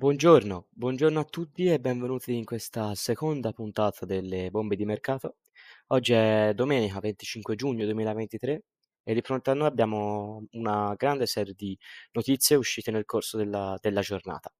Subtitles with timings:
[0.00, 5.38] Buongiorno, buongiorno a tutti e benvenuti in questa seconda puntata delle bombe di mercato.
[5.88, 8.62] Oggi è domenica 25 giugno 2023
[9.02, 11.76] e di fronte a noi abbiamo una grande serie di
[12.12, 14.52] notizie uscite nel corso della, della giornata.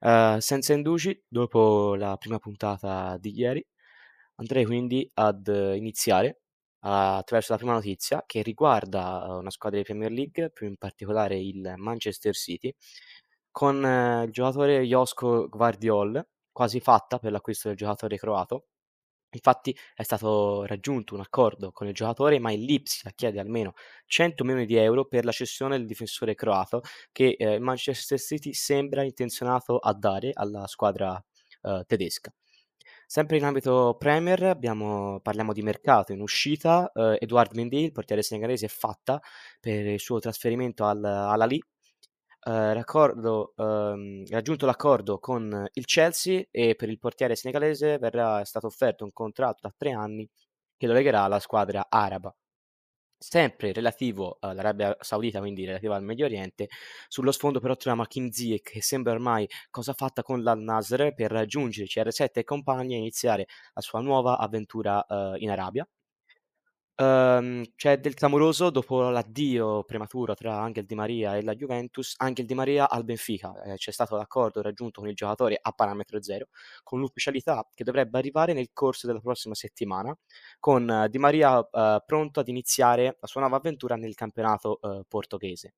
[0.00, 3.66] Uh, senza indugi, dopo la prima puntata di ieri,
[4.34, 5.46] andrei quindi ad
[5.76, 6.42] iniziare
[6.80, 11.72] attraverso la prima notizia che riguarda una squadra di Premier League, più in particolare il
[11.76, 12.74] Manchester City,
[13.58, 18.66] con eh, il giocatore Josko Gvardiol, quasi fatta per l'acquisto del giocatore croato.
[19.30, 23.72] Infatti è stato raggiunto un accordo con il giocatore, ma il Lipsia chiede almeno
[24.06, 29.02] 100 milioni di euro per la cessione del difensore croato che eh, Manchester City sembra
[29.02, 31.20] intenzionato a dare alla squadra
[31.62, 32.32] eh, tedesca.
[33.06, 38.22] Sempre in ambito Premier abbiamo, parliamo di mercato in uscita, eh, Edouard Mendy, il portiere
[38.22, 39.20] senegalese, è fatta
[39.58, 41.60] per il suo trasferimento al, all'Ali
[42.40, 42.74] eh,
[43.56, 49.12] ehm, raggiunto l'accordo con il Chelsea e per il portiere senegalese verrà stato offerto un
[49.12, 50.28] contratto da tre anni
[50.76, 52.34] che lo legherà alla squadra araba.
[53.20, 56.68] Sempre relativo all'Arabia Saudita, quindi relativo al Medio Oriente,
[57.08, 61.32] sullo sfondo però troviamo Kim Ziyech che sembra ormai cosa fatta con l'Al Nasr per
[61.32, 65.88] raggiungere CR7 e compagni e iniziare la sua nuova avventura eh, in Arabia.
[67.00, 72.44] Ehm, c'è del clamoroso dopo l'addio prematuro tra Angel Di Maria e la Juventus, Angel
[72.44, 73.54] Di Maria al Benfica.
[73.64, 76.46] Ehm, c'è stato l'accordo raggiunto con il giocatore a parametro zero,
[76.82, 80.16] con l'ufficialità che dovrebbe arrivare nel corso della prossima settimana,
[80.58, 85.02] con eh, Di Maria, ehm, pronto ad iniziare la sua nuova avventura nel campionato, ehm,
[85.06, 85.74] portoghese.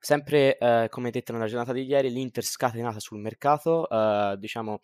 [0.00, 4.80] Sempre, ehm, come detto nella giornata di ieri, l'Inter scatenata sul mercato, ehm, diciamo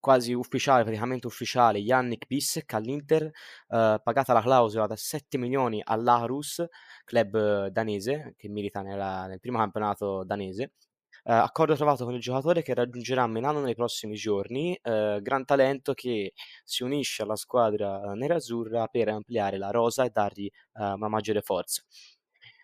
[0.00, 6.64] quasi ufficiale, praticamente ufficiale, Yannick Bissek all'Inter, eh, pagata la clausola da 7 milioni all'Aarhus,
[7.04, 10.72] club danese che milita nella, nel primo campionato danese.
[11.22, 15.92] Eh, accordo trovato con il giocatore che raggiungerà Milano nei prossimi giorni, eh, gran talento
[15.92, 16.32] che
[16.64, 20.52] si unisce alla squadra nerazzurra per ampliare la rosa e dargli eh,
[20.92, 21.82] una maggiore forza.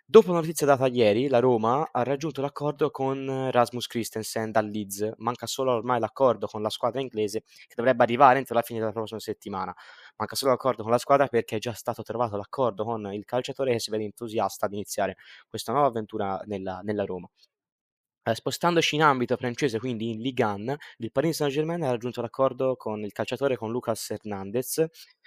[0.09, 5.13] Dopo la notizia data ieri, la Roma ha raggiunto l'accordo con Rasmus Christensen dal Leeds.
[5.19, 8.93] Manca solo ormai l'accordo con la squadra inglese che dovrebbe arrivare entro la fine della
[8.93, 9.75] prossima settimana.
[10.17, 13.73] Manca solo l'accordo con la squadra perché è già stato trovato l'accordo con il calciatore
[13.73, 15.17] che si vede entusiasta di iniziare
[15.49, 17.29] questa nuova avventura nella, nella Roma.
[18.29, 22.75] Eh, spostandoci in ambito francese, quindi in Ligue 1, il Paris Saint-Germain ha raggiunto l'accordo
[22.75, 24.85] con il calciatore con Lucas Hernandez,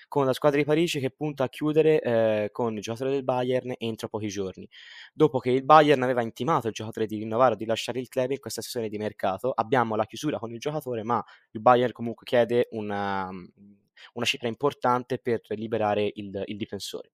[0.09, 3.73] con la squadra di Parigi che punta a chiudere eh, con il giocatore del Bayern
[3.77, 4.67] entro pochi giorni.
[5.13, 8.31] Dopo che il Bayern aveva intimato il giocatore di rinnovare o di lasciare il club
[8.31, 12.25] in questa sessione di mercato, abbiamo la chiusura con il giocatore, ma il Bayern comunque
[12.25, 13.29] chiede una,
[14.13, 17.11] una cifra importante per liberare il, il difensore.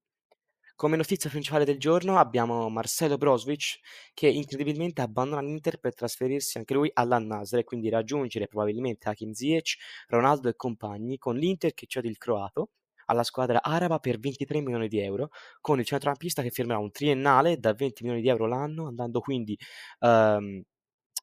[0.77, 3.79] Come notizia principale del giorno abbiamo Marcelo Brozovic
[4.13, 9.77] che incredibilmente abbandona l'Inter per trasferirsi anche lui all'Al-Nassr e quindi raggiungere probabilmente Hakim Ziyech,
[10.09, 12.71] Ronaldo e compagni con l'Inter che cede il croato
[13.05, 15.29] alla squadra araba per 23 milioni di euro
[15.61, 19.57] con il centrocampista che firmerà un triennale da 20 milioni di euro l'anno andando quindi
[19.99, 20.61] um,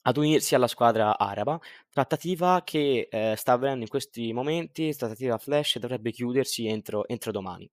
[0.04, 1.58] ad unirsi alla squadra araba,
[1.90, 7.70] trattativa che eh, sta avvenendo in questi momenti, trattativa flash dovrebbe chiudersi entro, entro domani.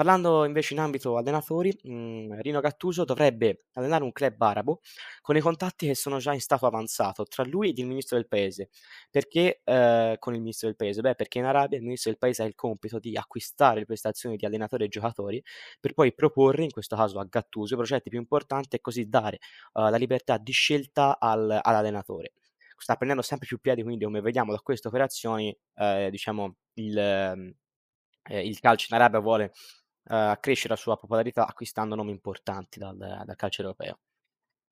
[0.00, 4.80] Parlando invece in ambito allenatori, mhmm, Rino Gattuso dovrebbe allenare un club arabo
[5.20, 8.26] con i contatti che sono già in stato avanzato tra lui ed il ministro del
[8.26, 8.70] paese.
[9.10, 11.02] Perché, ehm, con il ministro del paese?
[11.02, 14.36] Beh, perché in Arabia il ministro del paese ha il compito di acquistare le prestazioni
[14.36, 15.42] di allenatori e giocatori
[15.78, 19.38] per poi proporre, in questo caso a Gattuso, i progetti più importanti e così dare,
[19.74, 22.32] uhm, la libertà di scelta al all'allenatore.
[22.78, 27.52] Sta prendendo sempre più piede, quindi come vediamo da queste operazioni, ehm, diciamo il ehm,
[28.30, 29.52] il calcio in Arabia vuole
[30.10, 33.98] uh, crescere la sua popolarità acquistando nomi importanti dal, dal calcio europeo.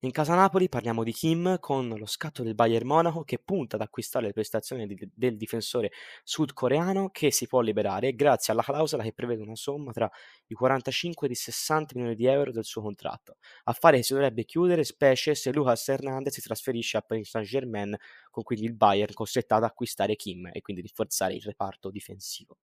[0.03, 3.83] In casa Napoli parliamo di Kim con lo scatto del Bayern Monaco che punta ad
[3.83, 5.91] acquistare le prestazioni di, del difensore
[6.23, 10.09] sudcoreano che si può liberare grazie alla clausola che prevede una somma tra
[10.47, 14.45] i 45 e i 60 milioni di euro del suo contratto, affare che si dovrebbe
[14.45, 17.97] chiudere specie se Lucas Hernandez si trasferisce a Paris Saint-Germain
[18.31, 22.57] con quindi il Bayern costretto ad acquistare Kim e quindi rinforzare il reparto difensivo.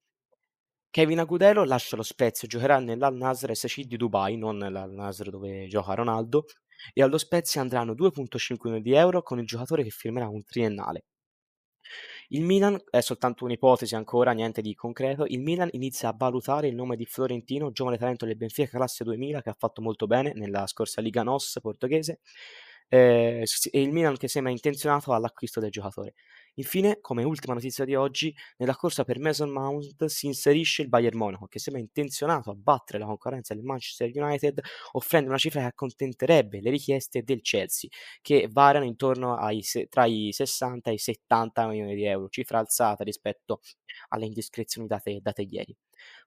[0.95, 5.67] Kevin Agudelo lascia lo Spezia, giocherà nell'Al Nasr SC di Dubai, non nell'Al Nasr dove
[5.67, 6.45] gioca Ronaldo,
[6.93, 11.03] e allo Spezia andranno 2.5 milioni di euro con il giocatore che firmerà un triennale.
[12.29, 16.75] Il Milan, è soltanto un'ipotesi ancora, niente di concreto, il Milan inizia a valutare il
[16.75, 20.65] nome di Florentino, giovane talento del Benfica classe 2000 che ha fatto molto bene nella
[20.65, 22.21] scorsa Liga NOS portoghese,
[22.87, 26.13] eh, e il Milan che sembra intenzionato all'acquisto del giocatore.
[26.57, 31.17] Infine, come ultima notizia di oggi, nella corsa per Mason Mount si inserisce il Bayern
[31.17, 34.61] Monaco, che sembra intenzionato a battere la concorrenza del Manchester United,
[34.93, 37.89] offrendo una cifra che accontenterebbe le richieste del Chelsea,
[38.21, 43.03] che variano intorno ai tra i 60 e i 70 milioni di euro, cifra alzata
[43.03, 43.59] rispetto
[44.09, 45.75] alle indiscrezioni date, date ieri.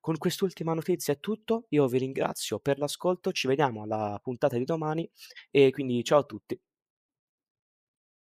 [0.00, 4.64] Con quest'ultima notizia è tutto, io vi ringrazio per l'ascolto, ci vediamo alla puntata di
[4.64, 5.08] domani
[5.50, 6.58] e quindi ciao a tutti.